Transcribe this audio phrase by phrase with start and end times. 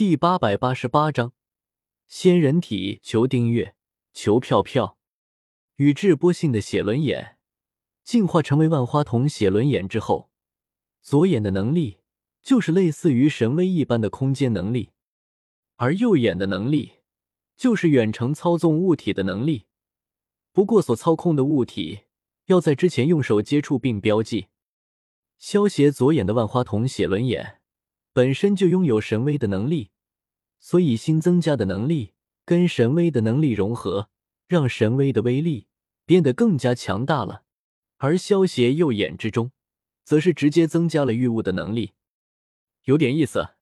[0.00, 1.34] 第八百八十八章，
[2.06, 3.00] 仙人体。
[3.02, 3.74] 求订阅，
[4.14, 4.96] 求票票。
[5.76, 7.36] 宇智波信的写轮眼
[8.02, 10.30] 进化成为万花筒写轮眼之后，
[11.02, 11.98] 左眼的能力
[12.40, 14.92] 就是类似于神威一般的空间能力，
[15.76, 17.02] 而右眼的能力
[17.54, 19.66] 就是远程操纵物体的能力。
[20.54, 22.04] 不过，所操控的物体
[22.46, 24.46] 要在之前用手接触并标记。
[25.36, 27.58] 萧协左眼的万花筒写轮眼。
[28.12, 29.89] 本身就拥有神威的能力，
[30.60, 32.12] 所以新增加的能力
[32.44, 34.10] 跟神威的能力融合，
[34.46, 35.66] 让神威的威力
[36.04, 37.42] 变得更加强大了。
[37.96, 39.50] 而萧邪右眼之中，
[40.04, 41.92] 则是直接增加了御物的能力，
[42.84, 43.54] 有点意思。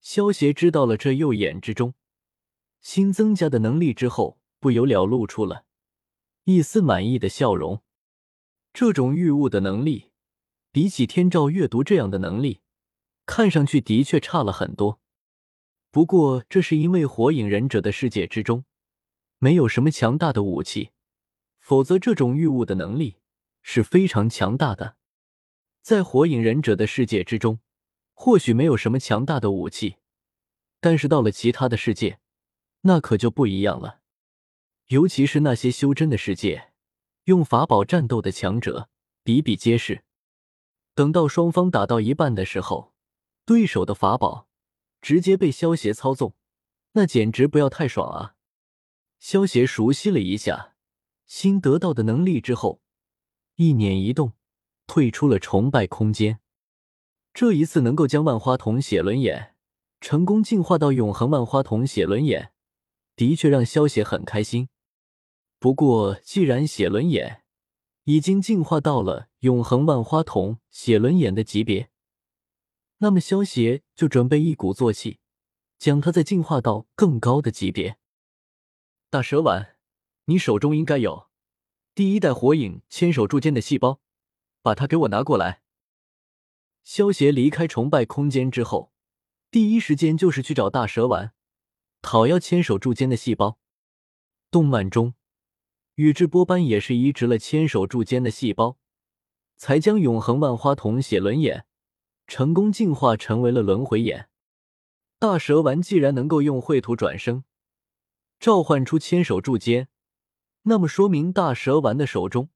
[0.00, 1.94] 萧邪知道了这右眼之中
[2.80, 5.64] 新增加的能力之后，不由了露出了
[6.44, 7.82] 一丝满意的笑容。
[8.72, 10.10] 这种御物的能力，
[10.70, 12.60] 比起天照阅读这样的能力。
[13.26, 15.00] 看上去的确差了很多，
[15.90, 18.64] 不过这是因为火影忍者的世界之中
[19.38, 20.90] 没有什么强大的武器，
[21.60, 23.16] 否则这种御物的能力
[23.62, 24.96] 是非常强大的。
[25.80, 27.60] 在火影忍者的世界之中，
[28.12, 29.96] 或许没有什么强大的武器，
[30.80, 32.18] 但是到了其他的世界，
[32.82, 34.00] 那可就不一样了。
[34.88, 36.72] 尤其是那些修真的世界，
[37.24, 38.90] 用法宝战斗的强者
[39.22, 40.02] 比比皆是。
[40.94, 42.92] 等到双方打到一半的时候，
[43.46, 44.47] 对手的法宝
[45.00, 46.34] 直接被萧邪操纵，
[46.92, 48.34] 那简直不要太爽啊！
[49.18, 50.74] 萧邪熟悉了一下
[51.26, 52.80] 新得到的能力之后，
[53.56, 54.32] 一捻一动，
[54.86, 56.40] 退出了崇拜空间。
[57.34, 59.54] 这一次能够将万花筒写轮眼
[60.00, 62.52] 成功进化到永恒万花筒写轮眼，
[63.14, 64.68] 的确让萧邪很开心。
[65.58, 67.42] 不过，既然写轮眼
[68.04, 71.90] 已经进化到了永恒万花筒写轮眼的级别，
[73.00, 75.20] 那么，萧协就准备一鼓作气，
[75.78, 77.96] 将它再进化到更高的级别。
[79.08, 79.76] 大蛇丸，
[80.24, 81.28] 你手中应该有
[81.94, 84.00] 第一代火影千手柱间的细胞，
[84.62, 85.62] 把它给我拿过来。
[86.82, 88.92] 萧协离开崇拜空间之后，
[89.50, 91.32] 第一时间就是去找大蛇丸，
[92.02, 93.58] 讨要千手柱间的细胞。
[94.50, 95.14] 动漫中，
[95.94, 98.76] 宇智波斑也是移植了千手柱间的细胞，
[99.56, 101.66] 才将永恒万花筒写轮眼。
[102.28, 104.28] 成功进化成为了轮回眼。
[105.18, 107.42] 大蛇丸既然能够用秽土转生，
[108.38, 109.88] 召唤出千手柱间，
[110.62, 112.50] 那么说明大蛇丸的手中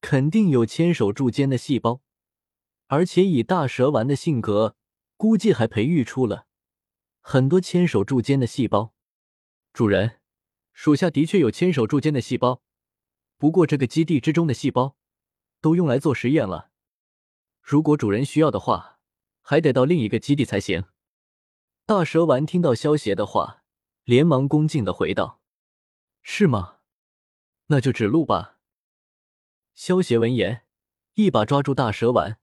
[0.00, 2.02] 肯定有千手柱间的细胞，
[2.88, 4.76] 而且以大蛇丸的性格，
[5.16, 6.46] 估计还培育出了
[7.20, 8.92] 很多千手柱间的细胞。
[9.72, 10.18] 主人，
[10.72, 12.60] 属下的确有千手柱间的细胞，
[13.38, 14.96] 不过这个基地之中的细胞
[15.60, 16.69] 都用来做实验了。
[17.60, 18.98] 如果主人需要的话，
[19.42, 20.84] 还得到另一个基地才行。
[21.86, 23.64] 大蛇丸听到萧邪的话，
[24.04, 25.40] 连忙恭敬的回道
[26.22, 26.78] ：“是吗？
[27.66, 28.58] 那就指路吧。”
[29.74, 30.64] 萧邪闻言，
[31.14, 32.38] 一把抓住大蛇丸，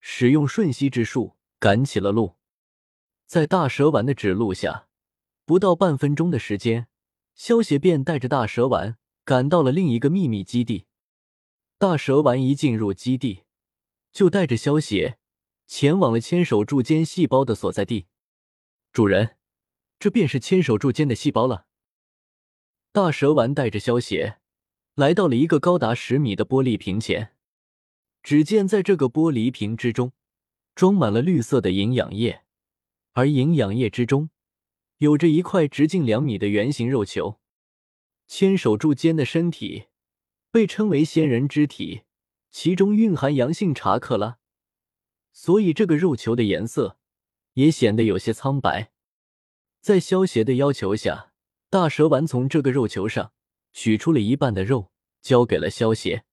[0.00, 2.36] 使用瞬息之术赶起了路。
[3.26, 4.88] 在大蛇丸的指路下，
[5.44, 6.88] 不到半分钟的时间，
[7.34, 10.86] 萧邪便带着大蛇丸赶到了另一个秘密基地。
[11.78, 13.44] 大蛇丸一进入基地。
[14.12, 15.18] 就带着萧邪
[15.66, 18.06] 前往了千手柱间细胞的所在地。
[18.92, 19.36] 主人，
[19.98, 21.66] 这便是千手柱间的细胞了。
[22.92, 24.38] 大蛇丸带着萧邪
[24.94, 27.34] 来到了一个高达十米的玻璃瓶前。
[28.22, 30.12] 只见在这个玻璃瓶之中，
[30.74, 32.44] 装满了绿色的营养液，
[33.12, 34.30] 而营养液之中
[34.98, 37.40] 有着一块直径两米的圆形肉球。
[38.28, 39.86] 千手柱间的身体
[40.50, 42.02] 被称为仙人之体。
[42.52, 44.38] 其中蕴含阳性查克拉，
[45.32, 46.98] 所以这个肉球的颜色
[47.54, 48.92] 也显得有些苍白。
[49.80, 51.32] 在萧邪的要求下，
[51.70, 53.32] 大蛇丸从这个肉球上
[53.72, 54.92] 取出了一半的肉，
[55.22, 56.24] 交给了萧邪。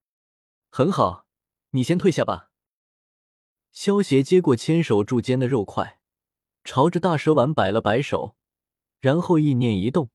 [0.69, 1.25] 很好，
[1.72, 2.52] 你先退下吧。
[3.72, 6.02] 萧邪接过千手柱间的肉块，
[6.66, 8.35] 朝着大蛇丸摆了摆手，
[8.99, 10.09] 然后意念一动，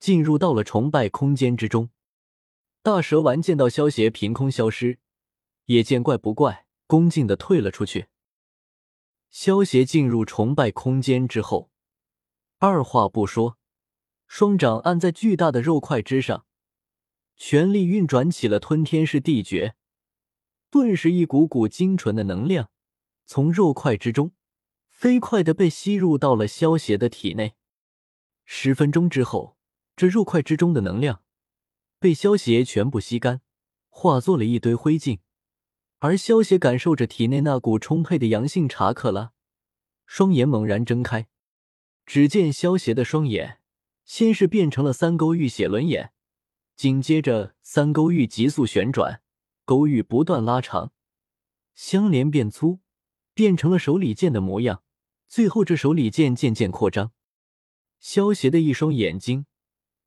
[0.00, 1.90] 进入到了崇拜空间之中。
[2.82, 4.98] 大蛇丸见到萧邪凭空消失。
[5.66, 8.08] 也见怪不怪，恭敬的退了出去。
[9.30, 11.70] 萧协进入崇拜空间之后，
[12.58, 13.56] 二话不说，
[14.26, 16.44] 双掌按在巨大的肉块之上，
[17.36, 19.74] 全力运转起了吞天式地诀。
[20.70, 22.70] 顿时，一股股精纯的能量
[23.24, 24.32] 从肉块之中
[24.88, 27.54] 飞快的被吸入到了萧协的体内。
[28.44, 29.56] 十分钟之后，
[29.96, 31.22] 这肉块之中的能量
[31.98, 33.40] 被萧协全部吸干，
[33.88, 35.20] 化作了一堆灰烬。
[36.04, 39.30] 而萧邪感受着体内那股充沛的阳性查克拉，
[40.04, 41.28] 双眼猛然睁开，
[42.04, 43.60] 只见萧邪的双眼
[44.04, 46.10] 先是变成了三勾玉血轮眼，
[46.74, 49.22] 紧接着三勾玉急速旋转，
[49.64, 50.90] 勾玉不断拉长，
[51.76, 52.80] 相连变粗，
[53.32, 54.82] 变成了手里剑的模样。
[55.28, 57.12] 最后，这手里剑渐渐扩张，
[58.00, 59.46] 萧邪的一双眼睛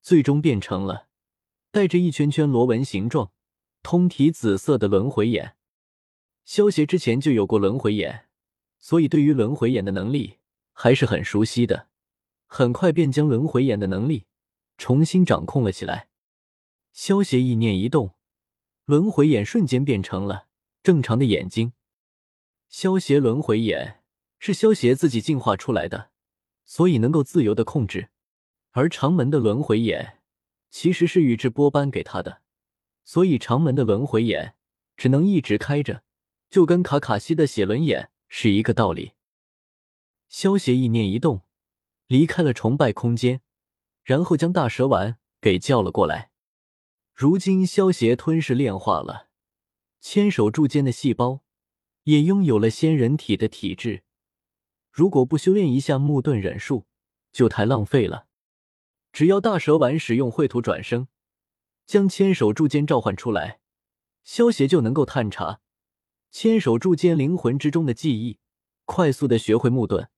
[0.02, 1.08] 最终变成了
[1.70, 3.32] 带着一圈圈螺纹形状、
[3.82, 5.54] 通体紫色的轮回眼。
[6.46, 8.28] 萧邪之前就有过轮回眼，
[8.78, 10.38] 所以对于轮回眼的能力
[10.72, 11.88] 还是很熟悉的。
[12.46, 14.26] 很快便将轮回眼的能力
[14.78, 16.08] 重新掌控了起来。
[16.92, 18.14] 萧邪意念一动，
[18.84, 20.46] 轮回眼瞬间变成了
[20.84, 21.72] 正常的眼睛。
[22.68, 24.04] 萧邪轮回眼
[24.38, 26.10] 是萧邪自己进化出来的，
[26.64, 28.10] 所以能够自由的控制。
[28.70, 30.20] 而长门的轮回眼
[30.70, 32.42] 其实是宇智波斑给他的，
[33.02, 34.54] 所以长门的轮回眼
[34.96, 36.04] 只能一直开着。
[36.50, 39.12] 就跟卡卡西的写轮眼是一个道理。
[40.28, 41.42] 萧协意念一动，
[42.06, 43.40] 离开了崇拜空间，
[44.02, 46.30] 然后将大蛇丸给叫了过来。
[47.14, 49.28] 如今萧协吞噬炼化了
[50.00, 51.42] 千手柱间的细胞，
[52.04, 54.02] 也拥有了仙人体的体质。
[54.90, 56.86] 如果不修炼一下木遁忍术，
[57.32, 58.26] 就太浪费了。
[59.12, 61.08] 只要大蛇丸使用秽土转生，
[61.86, 63.60] 将千手柱间召唤出来，
[64.24, 65.60] 萧协就能够探查。
[66.30, 68.38] 千手柱间灵魂之中的记忆，
[68.84, 70.10] 快速的学会木盾。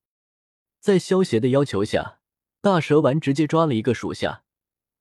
[0.81, 2.21] 在萧协的要求下，
[2.61, 4.45] 大蛇丸直接抓了一个属下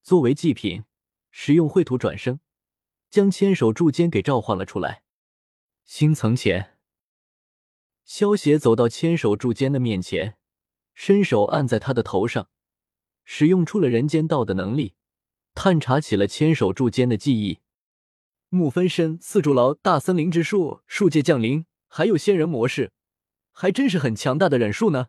[0.03, 0.83] 作为祭品，
[1.31, 2.39] 使用秽土转生，
[3.09, 5.03] 将千手柱间给召唤了出来。
[5.85, 6.77] 星层前，
[8.05, 10.37] 萧协走到千手柱间的面前，
[10.93, 12.49] 伸手按在他的头上，
[13.23, 14.95] 使用出了人间道的能力，
[15.53, 17.59] 探查起了千手柱间的记忆。
[18.49, 22.93] 木分身、四柱牢、大森林之术、树界降临，还有仙人模式，
[23.51, 25.07] 还真是很强大的忍术呢。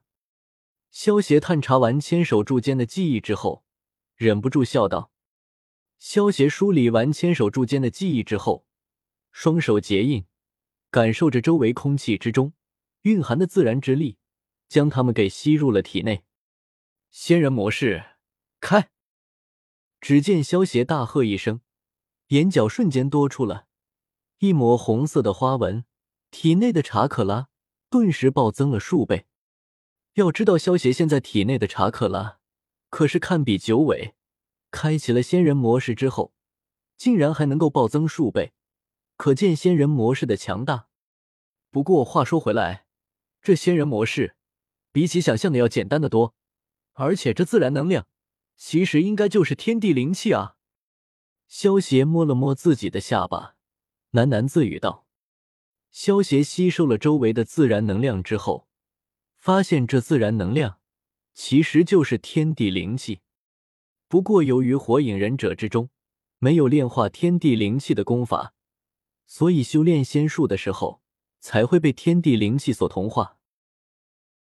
[0.90, 3.64] 萧协探查完千手柱间的记忆之后，
[4.16, 5.12] 忍不住笑道。
[6.00, 8.66] 萧协梳理完千手柱间的记忆之后，
[9.30, 10.26] 双手结印，
[10.90, 12.54] 感受着周围空气之中
[13.02, 14.18] 蕴含的自然之力，
[14.68, 16.24] 将它们给吸入了体内。
[17.10, 18.04] 仙人模式
[18.60, 18.90] 开！
[20.00, 21.60] 只见萧协大喝一声。
[22.28, 23.66] 眼角瞬间多出了
[24.38, 25.84] 一抹红色的花纹，
[26.30, 27.48] 体内的查克拉
[27.88, 29.26] 顿时暴增了数倍。
[30.14, 32.38] 要知道，萧协现在体内的查克拉
[32.90, 34.14] 可是堪比九尾，
[34.70, 36.34] 开启了仙人模式之后，
[36.96, 38.52] 竟然还能够暴增数倍，
[39.16, 40.88] 可见仙人模式的强大。
[41.70, 42.84] 不过话说回来，
[43.40, 44.36] 这仙人模式
[44.92, 46.34] 比起想象的要简单的多，
[46.92, 48.06] 而且这自然能量
[48.56, 50.56] 其实应该就是天地灵气啊。
[51.48, 53.56] 萧协摸了摸自己的下巴，
[54.12, 55.06] 喃喃自语道
[55.90, 58.68] ：“萧协吸收了周围的自然能量之后，
[59.38, 60.78] 发现这自然能量
[61.32, 63.22] 其实就是天地灵气。
[64.08, 65.88] 不过由于火影忍者之中
[66.38, 68.52] 没有炼化天地灵气的功法，
[69.26, 71.00] 所以修炼仙术的时候
[71.40, 73.37] 才会被天地灵气所同化。